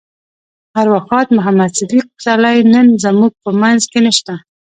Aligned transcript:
ارواښاد 0.81 1.27
محمد 1.37 1.71
صديق 1.79 2.05
پسرلی 2.15 2.57
نن 2.73 2.87
زموږ 3.03 3.31
په 3.43 3.49
منځ 3.61 3.81
کې 3.91 3.99
نشته. 4.07 4.33